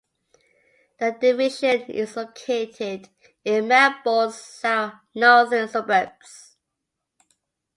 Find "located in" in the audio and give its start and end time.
2.17-3.67